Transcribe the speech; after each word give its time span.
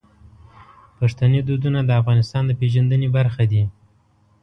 پښتني 0.97 1.39
دودونه 1.47 1.79
د 1.85 1.91
افغانستان 2.01 2.43
د 2.47 2.51
پیژندنې 2.59 3.07
برخه 3.17 3.43
دي. 3.51 3.63